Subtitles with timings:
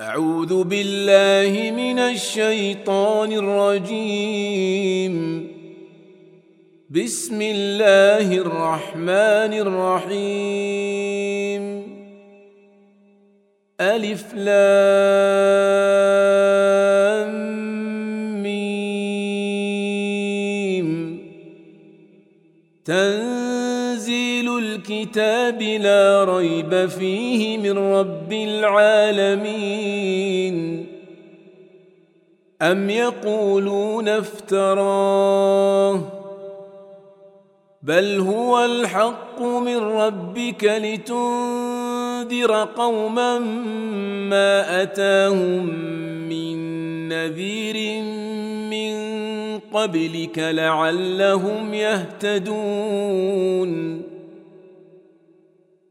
[0.00, 5.14] أعوذ بالله من الشيطان الرجيم.
[6.90, 10.84] بسم الله الرحمن الرحيم.
[13.80, 14.54] ألف لام
[18.42, 19.58] ميم.
[22.84, 23.33] تنزيل
[24.58, 29.74] الكتاب لا ريب فيه من رب العالمين.
[32.62, 36.00] أم يقولون افتراه؟
[37.82, 43.38] بل هو الحق من ربك لتنذر قوما
[44.28, 45.66] ما أتاهم
[46.28, 46.58] من
[47.08, 48.02] نذير
[48.70, 48.94] من
[49.58, 53.34] قبلك لعلهم يهتدون.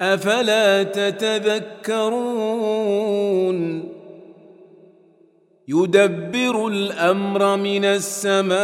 [0.00, 2.36] أفلا تتذكرون؟
[5.68, 8.56] يدبر الأمر من السماء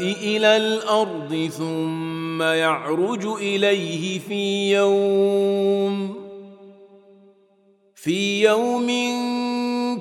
[0.00, 6.14] إلى الأرض ثم يعرج إليه في يوم
[7.94, 8.86] في يوم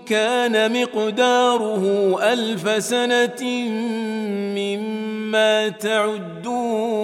[0.06, 3.44] كان مقداره ألف سنة
[4.56, 7.04] مما تعدون.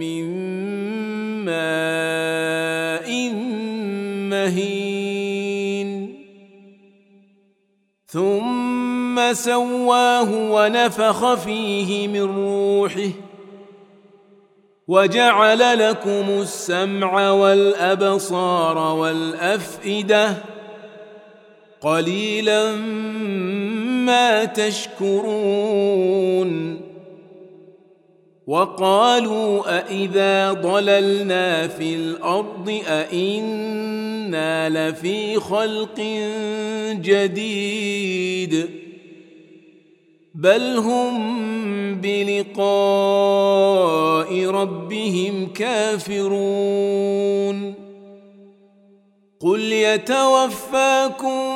[0.00, 0.24] من
[1.44, 3.30] ماء
[4.30, 6.16] مهين.
[8.06, 13.10] ثم سواه ونفخ فيه من روحه.
[14.88, 20.34] وجعل لكم السمع والأبصار والأفئدة.
[21.80, 22.76] قليلا
[24.06, 25.26] ما تشكرون.
[28.46, 36.00] وقالوا أإذا ضللنا في الأرض أإنا لفي خلق
[36.92, 38.70] جديد
[40.34, 41.16] بل هم
[42.00, 42.66] بلقاء
[44.46, 47.06] ربهم كافرون
[49.40, 51.55] قل يتوفاكم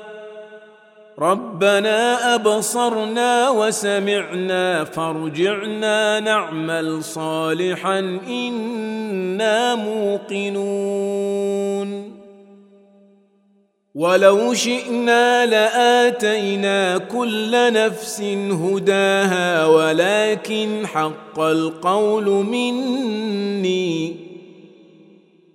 [1.21, 10.51] ربنا أبصرنا وسمعنا فارجعنا نعمل صالحا إنا موقنون.
[13.95, 18.21] ولو شئنا لآتينا كل نفس
[18.51, 24.30] هداها ولكن حق القول مني.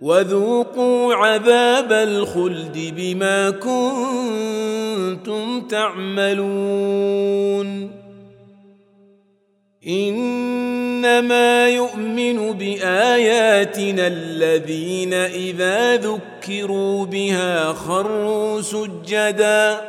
[0.00, 7.28] وذوقوا عذاب الخلد بما كنتم تعملون.
[9.88, 19.80] إنما يؤمن بآياتنا الذين إذا ذكروا بها خروا سجدا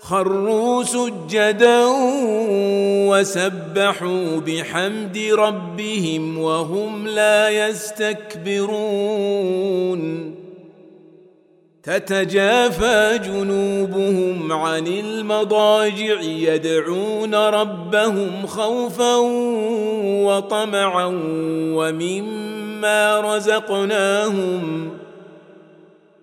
[0.00, 1.84] خروا سجدا
[3.20, 8.70] وسبحوا بحمد ربهم وهم لا يستكبرون.
[11.82, 19.16] تتجافى جنوبهم عن المضاجع يدعون ربهم خوفا
[20.26, 21.06] وطمعا
[21.74, 24.90] ومما رزقناهم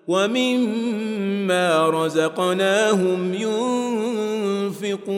[0.07, 3.33] ومما رزقناهم
[4.73, 5.17] ينفقون.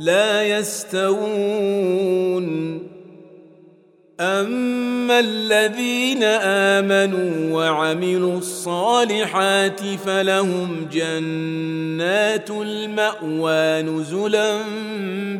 [0.00, 2.50] لا يستوون.
[4.20, 14.58] أما الذين آمنوا وعملوا الصالحات فلهم جنات المأوى نزلا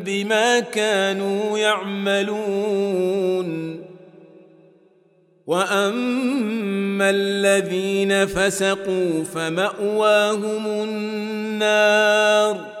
[0.05, 3.01] بما كانوا يعملون.
[5.47, 12.80] وأما الذين فسقوا فمأواهم النار.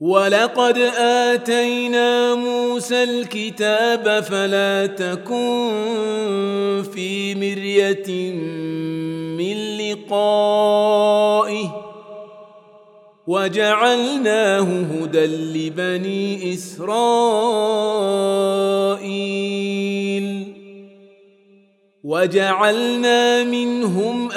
[0.00, 5.70] ولقد آتينا موسى الكتاب فلا تكن
[6.94, 8.32] في مرية
[9.36, 11.66] من لقائه
[13.26, 17.90] وجعلناه هدى لبني إسرائيل
[22.04, 24.32] وجعلنا منهم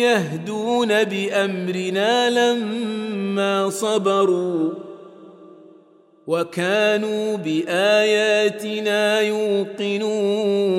[0.00, 4.70] يهدون بأمرنا لما صبروا
[6.26, 10.74] وكانوا بآياتنا يوقنون.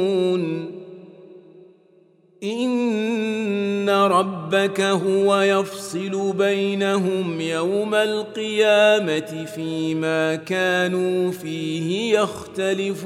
[2.44, 13.06] إن ربك هو يفصل بينهم يوم القيامة فيما كانوا فيه يختلفون.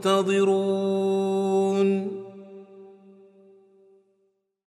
[0.00, 0.69] تَنْتَظِرُونَ